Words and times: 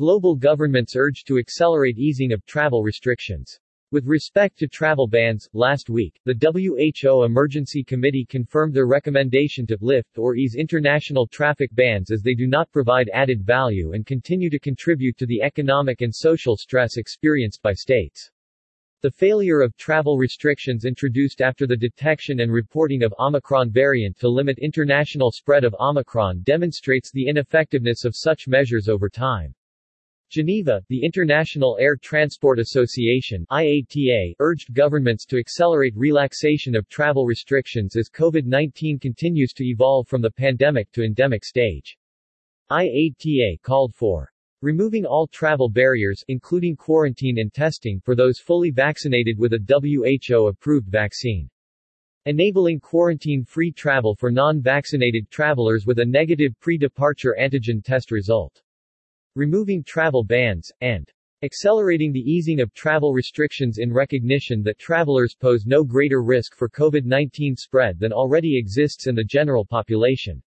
Global 0.00 0.34
governments 0.34 0.96
urged 0.96 1.26
to 1.26 1.36
accelerate 1.36 1.98
easing 1.98 2.32
of 2.32 2.46
travel 2.46 2.82
restrictions. 2.82 3.60
With 3.92 4.06
respect 4.06 4.58
to 4.60 4.66
travel 4.66 5.06
bans, 5.06 5.46
last 5.52 5.90
week, 5.90 6.18
the 6.24 6.32
WHO 6.32 7.24
Emergency 7.24 7.84
Committee 7.84 8.24
confirmed 8.24 8.72
their 8.72 8.86
recommendation 8.86 9.66
to 9.66 9.76
lift 9.82 10.16
or 10.16 10.36
ease 10.36 10.54
international 10.54 11.26
traffic 11.26 11.68
bans 11.74 12.10
as 12.10 12.22
they 12.22 12.32
do 12.32 12.46
not 12.46 12.72
provide 12.72 13.10
added 13.12 13.44
value 13.44 13.92
and 13.92 14.06
continue 14.06 14.48
to 14.48 14.58
contribute 14.58 15.18
to 15.18 15.26
the 15.26 15.42
economic 15.42 16.00
and 16.00 16.14
social 16.14 16.56
stress 16.56 16.96
experienced 16.96 17.60
by 17.60 17.74
states. 17.74 18.30
The 19.02 19.10
failure 19.10 19.60
of 19.60 19.76
travel 19.76 20.16
restrictions 20.16 20.86
introduced 20.86 21.42
after 21.42 21.66
the 21.66 21.76
detection 21.76 22.40
and 22.40 22.50
reporting 22.50 23.02
of 23.02 23.12
Omicron 23.18 23.70
variant 23.70 24.18
to 24.20 24.30
limit 24.30 24.60
international 24.60 25.30
spread 25.30 25.62
of 25.62 25.76
Omicron 25.78 26.40
demonstrates 26.44 27.12
the 27.12 27.28
ineffectiveness 27.28 28.06
of 28.06 28.16
such 28.16 28.48
measures 28.48 28.88
over 28.88 29.10
time. 29.10 29.54
Geneva, 30.30 30.80
the 30.88 31.02
International 31.02 31.76
Air 31.80 31.96
Transport 31.96 32.60
Association 32.60 33.44
IATA, 33.50 34.36
urged 34.38 34.72
governments 34.72 35.24
to 35.26 35.38
accelerate 35.38 35.92
relaxation 35.96 36.76
of 36.76 36.88
travel 36.88 37.26
restrictions 37.26 37.96
as 37.96 38.08
COVID-19 38.08 39.00
continues 39.00 39.52
to 39.52 39.64
evolve 39.64 40.06
from 40.06 40.22
the 40.22 40.30
pandemic 40.30 40.88
to 40.92 41.02
endemic 41.02 41.44
stage. 41.44 41.98
IATA 42.70 43.60
called 43.62 43.92
for 43.92 44.32
removing 44.62 45.04
all 45.04 45.26
travel 45.26 45.68
barriers 45.68 46.22
including 46.28 46.76
quarantine 46.76 47.40
and 47.40 47.52
testing 47.52 47.98
for 47.98 48.14
those 48.14 48.38
fully 48.38 48.70
vaccinated 48.70 49.36
with 49.36 49.52
a 49.54 49.58
WHO-approved 49.68 50.86
vaccine. 50.88 51.50
Enabling 52.26 52.78
quarantine-free 52.78 53.72
travel 53.72 54.14
for 54.14 54.30
non-vaccinated 54.30 55.28
travelers 55.28 55.86
with 55.86 55.98
a 55.98 56.06
negative 56.06 56.52
pre-departure 56.60 57.34
antigen 57.36 57.82
test 57.82 58.12
result 58.12 58.62
removing 59.36 59.84
travel 59.84 60.24
bans, 60.24 60.72
and 60.80 61.10
accelerating 61.42 62.12
the 62.12 62.20
easing 62.20 62.60
of 62.60 62.74
travel 62.74 63.14
restrictions 63.14 63.78
in 63.78 63.92
recognition 63.92 64.62
that 64.62 64.78
travelers 64.78 65.34
pose 65.34 65.64
no 65.66 65.82
greater 65.82 66.22
risk 66.22 66.54
for 66.54 66.68
COVID-19 66.68 67.56
spread 67.56 67.98
than 67.98 68.12
already 68.12 68.58
exists 68.58 69.06
in 69.06 69.14
the 69.14 69.24
general 69.24 69.64
population. 69.64 70.42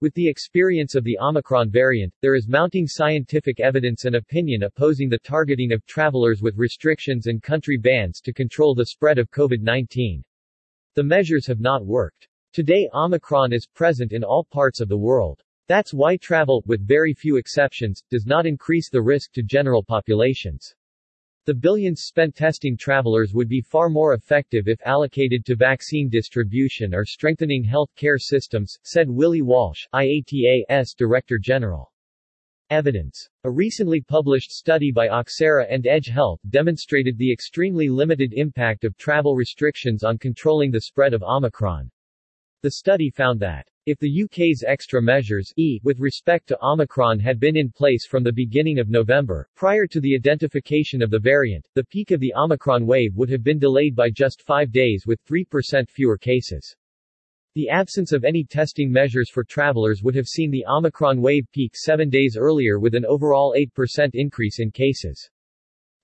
With 0.00 0.14
the 0.14 0.28
experience 0.28 0.94
of 0.94 1.04
the 1.04 1.18
Omicron 1.18 1.70
variant, 1.70 2.12
there 2.22 2.34
is 2.34 2.48
mounting 2.48 2.86
scientific 2.86 3.60
evidence 3.60 4.04
and 4.04 4.16
opinion 4.16 4.64
opposing 4.64 5.08
the 5.08 5.18
targeting 5.18 5.72
of 5.72 5.86
travelers 5.86 6.42
with 6.42 6.58
restrictions 6.58 7.28
and 7.28 7.42
country 7.42 7.76
bans 7.76 8.20
to 8.22 8.32
control 8.32 8.74
the 8.74 8.86
spread 8.86 9.18
of 9.18 9.30
COVID-19. 9.30 10.22
The 10.96 11.02
measures 11.02 11.46
have 11.46 11.60
not 11.60 11.86
worked. 11.86 12.28
Today 12.52 12.88
Omicron 12.92 13.52
is 13.52 13.66
present 13.66 14.12
in 14.12 14.22
all 14.22 14.44
parts 14.44 14.80
of 14.80 14.88
the 14.88 14.98
world. 14.98 15.42
That's 15.68 15.94
why 15.94 16.16
travel, 16.16 16.62
with 16.66 16.86
very 16.86 17.14
few 17.14 17.36
exceptions, 17.36 18.02
does 18.10 18.26
not 18.26 18.46
increase 18.46 18.90
the 18.90 19.02
risk 19.02 19.32
to 19.32 19.42
general 19.42 19.82
populations. 19.82 20.74
The 21.44 21.54
billions 21.54 22.02
spent 22.02 22.36
testing 22.36 22.76
travelers 22.76 23.34
would 23.34 23.48
be 23.48 23.60
far 23.60 23.88
more 23.88 24.14
effective 24.14 24.68
if 24.68 24.80
allocated 24.84 25.44
to 25.46 25.56
vaccine 25.56 26.08
distribution 26.08 26.94
or 26.94 27.04
strengthening 27.04 27.64
health 27.64 27.90
care 27.96 28.18
systems, 28.18 28.78
said 28.84 29.10
Willie 29.10 29.42
Walsh, 29.42 29.86
IATA's 29.92 30.94
Director 30.94 31.38
General. 31.38 31.92
Evidence. 32.70 33.28
A 33.44 33.50
recently 33.50 34.00
published 34.00 34.52
study 34.52 34.92
by 34.92 35.08
Oxera 35.08 35.66
and 35.68 35.86
Edge 35.86 36.06
Health 36.06 36.38
demonstrated 36.48 37.18
the 37.18 37.32
extremely 37.32 37.88
limited 37.88 38.32
impact 38.34 38.84
of 38.84 38.96
travel 38.96 39.34
restrictions 39.34 40.04
on 40.04 40.18
controlling 40.18 40.70
the 40.70 40.80
spread 40.80 41.12
of 41.12 41.22
Omicron. 41.22 41.90
The 42.62 42.70
study 42.70 43.10
found 43.10 43.40
that 43.40 43.68
if 43.86 43.98
the 43.98 44.22
UK's 44.24 44.62
extra 44.66 45.02
measures 45.02 45.52
e, 45.56 45.80
with 45.82 45.98
respect 45.98 46.46
to 46.48 46.58
Omicron 46.62 47.18
had 47.18 47.40
been 47.40 47.56
in 47.56 47.70
place 47.70 48.06
from 48.06 48.22
the 48.22 48.32
beginning 48.32 48.78
of 48.78 48.88
November, 48.88 49.48
prior 49.56 49.86
to 49.88 50.00
the 50.00 50.14
identification 50.14 51.02
of 51.02 51.10
the 51.10 51.18
variant, 51.18 51.66
the 51.74 51.84
peak 51.84 52.12
of 52.12 52.20
the 52.20 52.32
Omicron 52.34 52.86
wave 52.86 53.16
would 53.16 53.28
have 53.28 53.42
been 53.42 53.58
delayed 53.58 53.96
by 53.96 54.08
just 54.08 54.42
five 54.42 54.70
days 54.70 55.04
with 55.06 55.24
3% 55.26 55.90
fewer 55.90 56.16
cases. 56.16 56.76
The 57.54 57.68
absence 57.68 58.12
of 58.12 58.24
any 58.24 58.44
testing 58.44 58.90
measures 58.90 59.28
for 59.28 59.44
travelers 59.44 60.02
would 60.02 60.14
have 60.14 60.26
seen 60.26 60.50
the 60.50 60.64
Omicron 60.66 61.20
wave 61.20 61.46
peak 61.52 61.76
seven 61.76 62.08
days 62.08 62.36
earlier 62.38 62.78
with 62.78 62.94
an 62.94 63.04
overall 63.04 63.54
8% 63.58 64.10
increase 64.14 64.58
in 64.58 64.70
cases. 64.70 65.28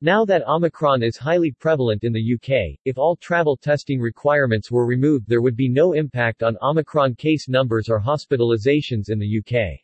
Now 0.00 0.24
that 0.26 0.46
Omicron 0.46 1.02
is 1.02 1.16
highly 1.16 1.50
prevalent 1.50 2.04
in 2.04 2.12
the 2.12 2.34
UK, 2.34 2.78
if 2.84 2.98
all 2.98 3.16
travel 3.16 3.56
testing 3.56 3.98
requirements 3.98 4.70
were 4.70 4.86
removed 4.86 5.26
there 5.26 5.42
would 5.42 5.56
be 5.56 5.68
no 5.68 5.92
impact 5.92 6.44
on 6.44 6.56
Omicron 6.62 7.16
case 7.16 7.48
numbers 7.48 7.88
or 7.88 8.00
hospitalizations 8.00 9.10
in 9.10 9.18
the 9.18 9.40
UK. 9.40 9.80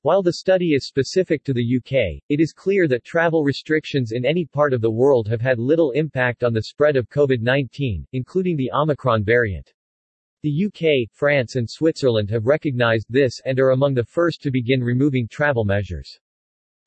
While 0.00 0.22
the 0.22 0.32
study 0.32 0.70
is 0.72 0.86
specific 0.86 1.44
to 1.44 1.52
the 1.52 1.76
UK, 1.76 2.22
it 2.30 2.40
is 2.40 2.54
clear 2.54 2.88
that 2.88 3.04
travel 3.04 3.44
restrictions 3.44 4.12
in 4.12 4.24
any 4.24 4.46
part 4.46 4.72
of 4.72 4.80
the 4.80 4.90
world 4.90 5.28
have 5.28 5.42
had 5.42 5.58
little 5.58 5.90
impact 5.90 6.42
on 6.42 6.54
the 6.54 6.62
spread 6.62 6.96
of 6.96 7.10
COVID-19, 7.10 8.06
including 8.14 8.56
the 8.56 8.72
Omicron 8.72 9.24
variant. 9.24 9.74
The 10.42 10.64
UK, 10.64 11.10
France 11.12 11.56
and 11.56 11.68
Switzerland 11.68 12.30
have 12.30 12.46
recognized 12.46 13.08
this 13.10 13.42
and 13.44 13.60
are 13.60 13.72
among 13.72 13.92
the 13.92 14.04
first 14.04 14.40
to 14.44 14.50
begin 14.50 14.82
removing 14.82 15.28
travel 15.28 15.66
measures. 15.66 16.18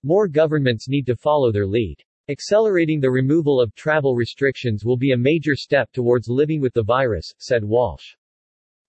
More 0.01 0.27
governments 0.27 0.89
need 0.89 1.05
to 1.05 1.15
follow 1.15 1.51
their 1.51 1.67
lead. 1.67 2.03
Accelerating 2.29 2.99
the 2.99 3.09
removal 3.09 3.61
of 3.61 3.73
travel 3.73 4.13
restrictions 4.13 4.83
will 4.83 4.97
be 4.97 5.13
a 5.13 5.17
major 5.17 5.55
step 5.55 5.89
towards 5.93 6.27
living 6.27 6.59
with 6.59 6.73
the 6.73 6.83
virus, 6.83 7.33
said 7.37 7.63
Walsh. 7.63 8.15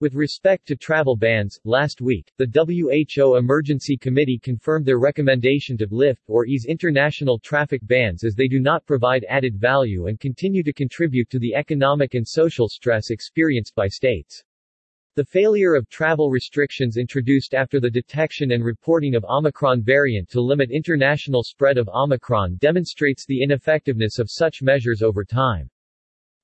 With 0.00 0.14
respect 0.14 0.66
to 0.66 0.74
travel 0.74 1.14
bans, 1.14 1.56
last 1.64 2.00
week, 2.00 2.32
the 2.36 2.46
WHO 2.46 3.36
Emergency 3.36 3.96
Committee 3.96 4.40
confirmed 4.42 4.84
their 4.84 4.98
recommendation 4.98 5.76
to 5.78 5.86
lift 5.92 6.22
or 6.26 6.46
ease 6.46 6.66
international 6.68 7.38
traffic 7.38 7.80
bans 7.86 8.24
as 8.24 8.34
they 8.34 8.48
do 8.48 8.58
not 8.58 8.84
provide 8.86 9.24
added 9.28 9.54
value 9.54 10.06
and 10.06 10.18
continue 10.18 10.64
to 10.64 10.72
contribute 10.72 11.30
to 11.30 11.38
the 11.38 11.54
economic 11.54 12.14
and 12.14 12.26
social 12.26 12.68
stress 12.68 13.10
experienced 13.10 13.72
by 13.76 13.86
states. 13.86 14.42
The 15.18 15.24
failure 15.24 15.74
of 15.74 15.88
travel 15.88 16.30
restrictions 16.30 16.96
introduced 16.96 17.52
after 17.52 17.80
the 17.80 17.90
detection 17.90 18.52
and 18.52 18.64
reporting 18.64 19.16
of 19.16 19.24
Omicron 19.24 19.82
variant 19.82 20.28
to 20.28 20.40
limit 20.40 20.70
international 20.70 21.42
spread 21.42 21.76
of 21.76 21.88
Omicron 21.88 22.54
demonstrates 22.60 23.26
the 23.26 23.42
ineffectiveness 23.42 24.20
of 24.20 24.30
such 24.30 24.62
measures 24.62 25.02
over 25.02 25.24
time. 25.24 25.68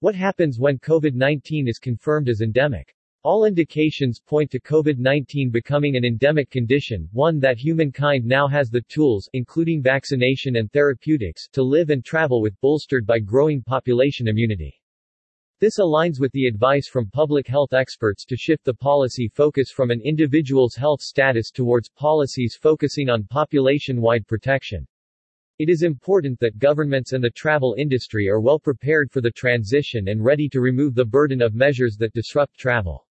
What 0.01 0.17
happens 0.17 0.59
when 0.59 0.81
COVID-19 0.81 1.69
is 1.69 1.79
confirmed 1.79 2.29
as 2.29 2.41
endemic? 2.41 2.93
All 3.23 3.45
indications 3.45 4.19
point 4.19 4.51
to 4.51 4.59
COVID-19 4.59 5.53
becoming 5.53 5.95
an 5.95 6.05
endemic 6.05 6.51
condition, 6.51 7.09
one 7.13 7.39
that 7.39 7.59
humankind 7.59 8.25
now 8.25 8.49
has 8.49 8.71
the 8.71 8.83
tools, 8.89 9.31
including 9.35 9.83
vaccination 9.83 10.57
and 10.57 10.69
therapeutics, 10.73 11.47
to 11.53 11.63
live 11.63 11.91
and 11.91 12.05
travel 12.05 12.43
with, 12.43 12.61
bolstered 12.61 13.07
by 13.07 13.21
growing 13.21 13.63
population 13.63 14.27
immunity. 14.27 14.75
This 15.65 15.79
aligns 15.79 16.21
with 16.21 16.31
the 16.33 16.47
advice 16.47 16.89
from 16.89 17.09
public 17.09 17.47
health 17.47 17.73
experts 17.73 18.27
to 18.27 18.37
shift 18.37 18.67
the 18.67 18.75
policy 18.75 19.29
focus 19.29 19.71
from 19.71 19.91
an 19.91 20.03
individual's 20.05 20.75
health 20.75 21.01
status 21.01 21.51
towards 21.51 21.89
policies 21.89 22.59
focusing 22.61 23.09
on 23.09 23.25
population-wide 23.25 24.27
protection. 24.27 24.87
It 25.59 25.71
is 25.71 25.83
important 25.83 26.39
that 26.41 26.59
governments 26.59 27.15
and 27.15 27.25
the 27.25 27.31
travel 27.31 27.77
industry 27.79 28.29
are 28.29 28.43
well 28.43 28.59
prepared 28.59 29.11
for 29.11 29.23
the 29.23 29.31
transition 29.31 30.09
and 30.09 30.23
ready 30.23 30.51
to 30.51 30.61
remove 30.61 30.95
the 30.95 31.07
burden 31.07 31.41
of 31.41 31.55
measures 31.55 31.97
that 31.97 32.13
disrupt 32.13 32.59
travel. 32.59 33.07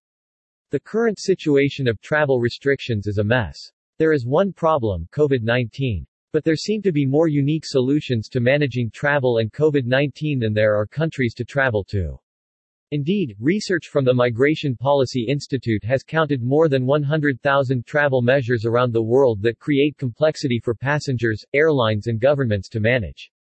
The 0.72 0.81
current 0.81 1.22
situation 1.22 1.88
of 1.88 2.01
travel 2.01 2.41
restrictions 2.41 3.07
is 3.07 3.18
a 3.18 3.23
mess. 3.23 3.57
There 3.97 4.12
is 4.12 4.25
one 4.25 4.51
problem, 4.51 5.07
COVID-19. 5.13 6.06
But 6.33 6.44
there 6.44 6.57
seem 6.57 6.81
to 6.81 6.91
be 6.91 7.06
more 7.06 7.29
unique 7.29 7.66
solutions 7.66 8.28
to 8.28 8.41
managing 8.41 8.91
travel 8.91 9.38
and 9.38 9.53
COVID-19 9.53 10.41
than 10.41 10.53
there 10.53 10.75
are 10.75 10.85
countries 10.85 11.33
to 11.35 11.45
travel 11.45 11.85
to. 11.85 12.19
Indeed, 12.94 13.38
research 13.40 13.88
from 13.88 14.03
the 14.03 14.13
Migration 14.13 14.75
Policy 14.75 15.24
Institute 15.24 15.81
has 15.85 16.03
counted 16.03 16.44
more 16.44 16.68
than 16.68 16.85
100,000 16.85 17.85
travel 17.85 18.22
measures 18.22 18.66
around 18.66 18.91
the 18.91 19.02
world 19.02 19.41
that 19.44 19.59
create 19.59 19.97
complexity 19.97 20.59
for 20.59 20.75
passengers, 20.75 21.46
airlines 21.53 22.07
and 22.07 22.19
governments 22.19 22.68
to 22.68 22.81
manage. 22.81 23.31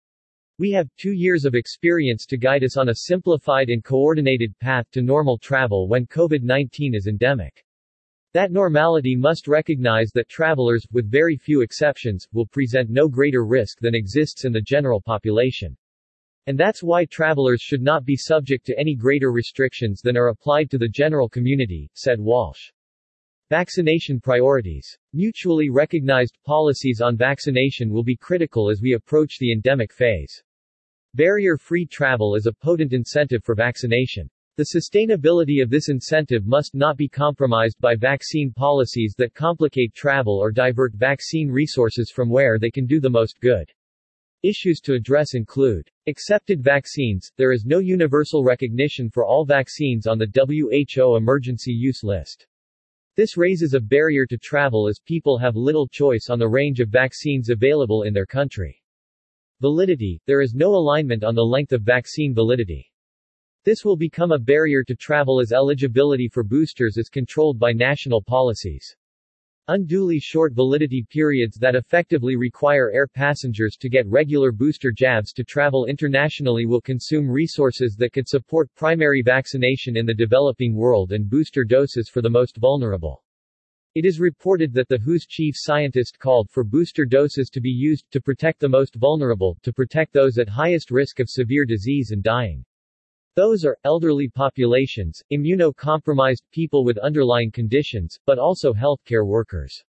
We 0.57 0.71
have 0.71 0.95
two 0.95 1.11
years 1.11 1.43
of 1.43 1.53
experience 1.53 2.25
to 2.27 2.37
guide 2.37 2.63
us 2.63 2.77
on 2.77 2.87
a 2.87 2.95
simplified 2.95 3.69
and 3.69 3.83
coordinated 3.83 4.57
path 4.59 4.89
to 4.91 5.01
normal 5.01 5.37
travel 5.37 5.89
when 5.89 6.07
COVID-19 6.07 6.95
is 6.95 7.07
endemic. 7.07 7.65
That 8.33 8.53
normality 8.53 9.17
must 9.17 9.49
recognize 9.49 10.11
that 10.11 10.29
travelers, 10.29 10.87
with 10.93 11.11
very 11.11 11.35
few 11.35 11.59
exceptions, 11.59 12.25
will 12.31 12.45
present 12.45 12.89
no 12.89 13.09
greater 13.09 13.45
risk 13.45 13.79
than 13.81 13.95
exists 13.95 14.45
in 14.45 14.53
the 14.53 14.61
general 14.61 15.01
population. 15.01 15.75
And 16.47 16.57
that's 16.59 16.81
why 16.81 17.05
travelers 17.05 17.61
should 17.61 17.81
not 17.81 18.03
be 18.03 18.15
subject 18.15 18.65
to 18.65 18.79
any 18.79 18.95
greater 18.95 19.31
restrictions 19.31 20.01
than 20.01 20.17
are 20.17 20.29
applied 20.29 20.71
to 20.71 20.77
the 20.77 20.89
general 20.89 21.29
community, 21.29 21.89
said 21.93 22.19
Walsh. 22.19 22.71
Vaccination 23.49 24.19
priorities. 24.19 24.97
Mutually 25.13 25.69
recognized 25.69 26.37
policies 26.45 27.01
on 27.01 27.17
vaccination 27.17 27.91
will 27.91 28.03
be 28.03 28.15
critical 28.15 28.69
as 28.69 28.81
we 28.81 28.93
approach 28.93 29.37
the 29.39 29.51
endemic 29.51 29.93
phase. 29.93 30.41
Barrier-free 31.13 31.87
travel 31.87 32.35
is 32.35 32.45
a 32.45 32.53
potent 32.53 32.93
incentive 32.93 33.43
for 33.43 33.53
vaccination. 33.53 34.29
The 34.55 34.67
sustainability 34.75 35.61
of 35.61 35.69
this 35.69 35.89
incentive 35.89 36.45
must 36.45 36.75
not 36.75 36.95
be 36.95 37.09
compromised 37.09 37.79
by 37.81 37.95
vaccine 37.95 38.51
policies 38.51 39.13
that 39.17 39.33
complicate 39.33 39.93
travel 39.93 40.37
or 40.37 40.51
divert 40.51 40.93
vaccine 40.93 41.49
resources 41.49 42.09
from 42.09 42.29
where 42.29 42.57
they 42.57 42.71
can 42.71 42.85
do 42.85 42.99
the 42.99 43.09
most 43.09 43.39
good. 43.41 43.69
Issues 44.43 44.79
to 44.81 44.95
address 44.95 45.35
include 45.35 45.87
accepted 46.07 46.63
vaccines. 46.63 47.31
There 47.37 47.51
is 47.51 47.63
no 47.63 47.77
universal 47.77 48.43
recognition 48.43 49.07
for 49.07 49.23
all 49.23 49.45
vaccines 49.45 50.07
on 50.07 50.17
the 50.17 50.25
WHO 50.33 51.15
emergency 51.15 51.71
use 51.71 52.03
list. 52.03 52.47
This 53.15 53.37
raises 53.37 53.75
a 53.75 53.79
barrier 53.79 54.25
to 54.25 54.39
travel 54.39 54.87
as 54.87 54.99
people 54.99 55.37
have 55.37 55.55
little 55.55 55.87
choice 55.87 56.27
on 56.31 56.39
the 56.39 56.47
range 56.47 56.79
of 56.79 56.89
vaccines 56.89 57.49
available 57.49 58.01
in 58.01 58.15
their 58.15 58.25
country. 58.25 58.81
Validity. 59.59 60.19
There 60.25 60.41
is 60.41 60.55
no 60.55 60.73
alignment 60.73 61.23
on 61.23 61.35
the 61.35 61.45
length 61.45 61.71
of 61.71 61.83
vaccine 61.83 62.33
validity. 62.33 62.91
This 63.63 63.85
will 63.85 63.95
become 63.95 64.31
a 64.31 64.39
barrier 64.39 64.83
to 64.85 64.95
travel 64.95 65.39
as 65.39 65.51
eligibility 65.51 66.27
for 66.27 66.43
boosters 66.43 66.97
is 66.97 67.09
controlled 67.09 67.59
by 67.59 67.73
national 67.73 68.23
policies. 68.23 68.95
Unduly 69.67 70.19
short 70.19 70.53
validity 70.53 71.05
periods 71.07 71.55
that 71.57 71.75
effectively 71.75 72.35
require 72.35 72.91
air 72.91 73.07
passengers 73.07 73.77
to 73.77 73.89
get 73.89 74.07
regular 74.07 74.51
booster 74.51 74.91
jabs 74.91 75.31
to 75.33 75.43
travel 75.43 75.85
internationally 75.85 76.65
will 76.65 76.81
consume 76.81 77.29
resources 77.29 77.95
that 77.95 78.11
could 78.11 78.27
support 78.27 78.73
primary 78.75 79.21
vaccination 79.21 79.95
in 79.95 80.05
the 80.05 80.15
developing 80.15 80.75
world 80.75 81.11
and 81.11 81.29
booster 81.29 81.63
doses 81.63 82.09
for 82.09 82.23
the 82.23 82.29
most 82.29 82.57
vulnerable. 82.57 83.23
It 83.93 84.03
is 84.03 84.19
reported 84.19 84.73
that 84.73 84.87
the 84.87 84.97
WHO's 84.97 85.27
chief 85.27 85.53
scientist 85.55 86.17
called 86.17 86.49
for 86.49 86.63
booster 86.63 87.05
doses 87.05 87.49
to 87.49 87.61
be 87.61 87.69
used 87.69 88.09
to 88.11 88.19
protect 88.19 88.61
the 88.61 88.69
most 88.69 88.95
vulnerable, 88.95 89.59
to 89.61 89.71
protect 89.71 90.11
those 90.11 90.39
at 90.39 90.49
highest 90.49 90.89
risk 90.89 91.19
of 91.19 91.29
severe 91.29 91.65
disease 91.65 92.09
and 92.11 92.23
dying. 92.23 92.65
Those 93.35 93.63
are, 93.63 93.77
elderly 93.85 94.27
populations, 94.27 95.23
immunocompromised 95.31 96.43
people 96.51 96.83
with 96.83 96.97
underlying 96.97 97.49
conditions, 97.49 98.19
but 98.25 98.37
also 98.37 98.73
healthcare 98.73 99.25
workers. 99.25 99.81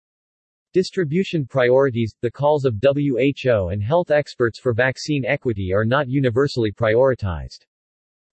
Distribution 0.73 1.47
priorities 1.47 2.13
The 2.21 2.29
calls 2.29 2.65
of 2.65 2.75
WHO 2.81 3.69
and 3.69 3.81
health 3.81 4.11
experts 4.11 4.59
for 4.59 4.73
vaccine 4.73 5.25
equity 5.25 5.73
are 5.73 5.85
not 5.85 6.07
universally 6.07 6.71
prioritized. 6.71 7.65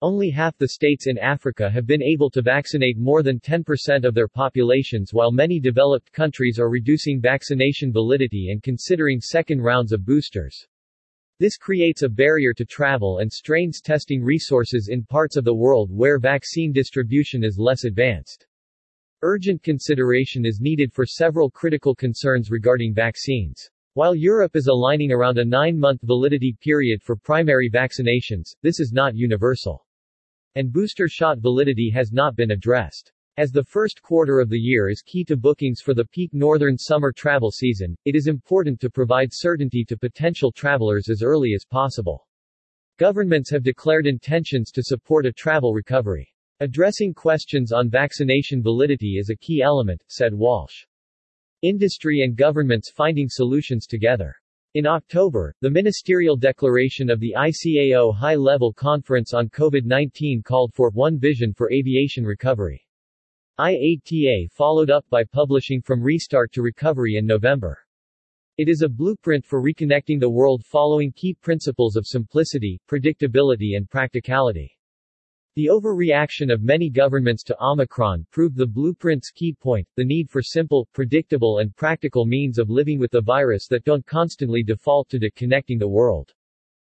Only 0.02 0.30
half 0.30 0.56
the 0.58 0.68
states 0.68 1.06
in 1.06 1.16
Africa 1.16 1.70
have 1.70 1.86
been 1.86 2.02
able 2.02 2.30
to 2.30 2.42
vaccinate 2.42 2.98
more 2.98 3.22
than 3.22 3.40
10% 3.40 4.04
of 4.04 4.14
their 4.14 4.28
populations 4.28 5.14
while 5.14 5.32
many 5.32 5.58
developed 5.58 6.12
countries 6.12 6.58
are 6.60 6.68
reducing 6.68 7.20
vaccination 7.20 7.92
validity 7.92 8.50
and 8.50 8.62
considering 8.62 9.20
second 9.20 9.62
rounds 9.62 9.90
of 9.92 10.04
boosters. 10.04 10.68
This 11.40 11.56
creates 11.56 12.02
a 12.02 12.08
barrier 12.08 12.52
to 12.54 12.64
travel 12.64 13.18
and 13.18 13.32
strains 13.32 13.80
testing 13.80 14.24
resources 14.24 14.88
in 14.88 15.04
parts 15.04 15.36
of 15.36 15.44
the 15.44 15.54
world 15.54 15.88
where 15.88 16.18
vaccine 16.18 16.72
distribution 16.72 17.44
is 17.44 17.60
less 17.60 17.84
advanced. 17.84 18.48
Urgent 19.22 19.62
consideration 19.62 20.44
is 20.44 20.60
needed 20.60 20.92
for 20.92 21.06
several 21.06 21.48
critical 21.48 21.94
concerns 21.94 22.50
regarding 22.50 22.92
vaccines. 22.92 23.70
While 23.94 24.16
Europe 24.16 24.56
is 24.56 24.66
aligning 24.66 25.12
around 25.12 25.38
a 25.38 25.44
nine-month 25.44 26.00
validity 26.02 26.56
period 26.60 27.04
for 27.04 27.14
primary 27.14 27.70
vaccinations, 27.70 28.56
this 28.62 28.80
is 28.80 28.92
not 28.92 29.14
universal. 29.14 29.86
And 30.56 30.72
booster 30.72 31.06
shot 31.06 31.38
validity 31.38 31.88
has 31.94 32.10
not 32.10 32.34
been 32.34 32.50
addressed. 32.50 33.12
As 33.38 33.52
the 33.52 33.62
first 33.62 34.02
quarter 34.02 34.40
of 34.40 34.48
the 34.48 34.58
year 34.58 34.88
is 34.88 35.00
key 35.00 35.22
to 35.26 35.36
bookings 35.36 35.80
for 35.80 35.94
the 35.94 36.06
peak 36.06 36.34
northern 36.34 36.76
summer 36.76 37.12
travel 37.12 37.52
season, 37.52 37.96
it 38.04 38.16
is 38.16 38.26
important 38.26 38.80
to 38.80 38.90
provide 38.90 39.28
certainty 39.30 39.84
to 39.84 39.96
potential 39.96 40.50
travelers 40.50 41.08
as 41.08 41.22
early 41.22 41.54
as 41.54 41.64
possible. 41.64 42.26
Governments 42.96 43.48
have 43.52 43.62
declared 43.62 44.08
intentions 44.08 44.72
to 44.72 44.82
support 44.82 45.24
a 45.24 45.32
travel 45.32 45.72
recovery. 45.72 46.28
Addressing 46.58 47.14
questions 47.14 47.70
on 47.70 47.88
vaccination 47.88 48.60
validity 48.60 49.18
is 49.20 49.30
a 49.30 49.36
key 49.36 49.62
element, 49.62 50.02
said 50.08 50.34
Walsh. 50.34 50.84
Industry 51.62 52.22
and 52.22 52.34
governments 52.34 52.90
finding 52.90 53.28
solutions 53.28 53.86
together. 53.86 54.34
In 54.74 54.84
October, 54.84 55.54
the 55.60 55.70
ministerial 55.70 56.36
declaration 56.36 57.08
of 57.08 57.20
the 57.20 57.36
ICAO 57.38 58.16
High-Level 58.16 58.72
Conference 58.72 59.32
on 59.32 59.48
COVID-19 59.50 60.42
called 60.42 60.74
for 60.74 60.90
One 60.90 61.20
Vision 61.20 61.54
for 61.54 61.70
Aviation 61.70 62.24
Recovery. 62.24 62.84
IATA 63.60 64.48
followed 64.52 64.88
up 64.88 65.04
by 65.10 65.24
publishing 65.24 65.82
From 65.82 66.00
Restart 66.00 66.52
to 66.52 66.62
Recovery 66.62 67.16
in 67.16 67.26
November. 67.26 67.76
It 68.56 68.68
is 68.68 68.82
a 68.82 68.88
blueprint 68.88 69.44
for 69.44 69.60
reconnecting 69.60 70.20
the 70.20 70.30
world 70.30 70.64
following 70.64 71.10
key 71.10 71.34
principles 71.34 71.96
of 71.96 72.06
simplicity, 72.06 72.80
predictability 72.88 73.76
and 73.76 73.90
practicality. 73.90 74.78
The 75.56 75.70
overreaction 75.72 76.52
of 76.52 76.62
many 76.62 76.88
governments 76.88 77.42
to 77.44 77.56
Omicron 77.60 78.28
proved 78.30 78.56
the 78.56 78.64
blueprint's 78.64 79.32
key 79.32 79.56
point, 79.60 79.88
the 79.96 80.04
need 80.04 80.30
for 80.30 80.40
simple, 80.40 80.86
predictable 80.92 81.58
and 81.58 81.74
practical 81.74 82.26
means 82.26 82.58
of 82.58 82.70
living 82.70 83.00
with 83.00 83.10
the 83.10 83.22
virus 83.22 83.66
that 83.70 83.82
don't 83.82 84.06
constantly 84.06 84.62
default 84.62 85.08
to 85.08 85.30
connecting 85.32 85.80
the 85.80 85.88
world. 85.88 86.32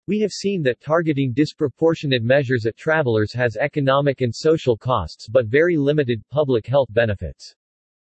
We 0.05 0.19
have 0.19 0.33
seen 0.33 0.61
that 0.63 0.81
targeting 0.81 1.31
disproportionate 1.31 2.23
measures 2.23 2.65
at 2.65 2.75
travelers 2.75 3.31
has 3.31 3.55
economic 3.55 4.19
and 4.19 4.35
social 4.35 4.75
costs 4.75 5.29
but 5.29 5.45
very 5.45 5.77
limited 5.77 6.21
public 6.29 6.67
health 6.67 6.89
benefits. 6.91 7.55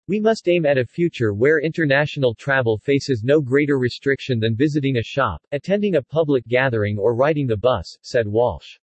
We 0.08 0.20
must 0.20 0.48
aim 0.48 0.66
at 0.66 0.80
a 0.80 0.86
future 0.86 1.36
where 1.36 1.62
international 1.62 2.34
travel 2.34 2.80
faces 2.80 3.24
no 3.24 3.40
greater 3.40 3.78
restriction 3.78 4.40
than 4.40 4.56
visiting 4.56 4.98
a 4.98 5.04
shop, 5.04 5.44
attending 5.52 5.96
a 5.96 6.02
public 6.02 6.48
gathering 6.48 6.98
or 6.98 7.16
riding 7.16 7.46
the 7.46 7.58
bus, 7.58 7.98
said 8.02 8.28
Walsh. 8.28 8.80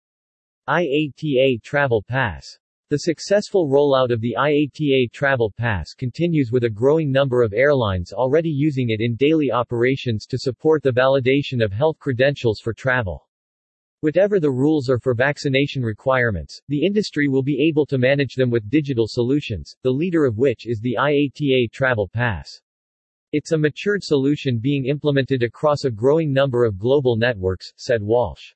IATA 0.69 1.63
Travel 1.63 2.03
Pass 2.03 2.59
the 2.91 3.01
successful 3.01 3.69
rollout 3.69 4.11
of 4.11 4.23
the 4.23 4.35
IATA 4.39 5.13
Travel 5.13 5.53
Pass 5.59 5.93
continues 5.93 6.51
with 6.51 6.65
a 6.65 6.71
growing 6.71 7.13
number 7.13 7.43
of 7.43 7.53
airlines 7.53 8.15
already 8.15 8.49
using 8.49 8.89
it 8.89 9.03
in 9.03 9.15
daily 9.15 9.51
operations 9.53 10.25
to 10.25 10.39
support 10.39 10.83
the 10.83 10.91
validation 10.91 11.63
of 11.63 11.71
health 11.71 11.99
credentials 11.99 12.61
for 12.61 12.73
travel. 12.73 13.29
Whatever 14.01 14.41
the 14.41 14.51
rules 14.51 14.89
are 14.89 14.99
for 14.99 15.13
vaccination 15.13 15.83
requirements, 15.83 16.63
the 16.69 16.83
industry 16.83 17.29
will 17.29 17.43
be 17.43 17.63
able 17.69 17.85
to 17.85 17.99
manage 17.99 18.37
them 18.37 18.49
with 18.49 18.71
digital 18.71 19.07
solutions, 19.07 19.77
the 19.83 19.91
leader 19.91 20.25
of 20.25 20.39
which 20.39 20.67
is 20.67 20.81
the 20.81 20.97
IATA 20.99 21.71
Travel 21.71 22.09
Pass. 22.09 22.49
It's 23.33 23.53
a 23.53 23.59
matured 23.59 24.03
solution 24.03 24.61
being 24.61 24.87
implemented 24.87 25.43
across 25.43 25.85
a 25.85 25.91
growing 25.91 26.33
number 26.33 26.65
of 26.65 26.79
global 26.79 27.17
networks, 27.17 27.71
said 27.77 28.01
Walsh. 28.03 28.55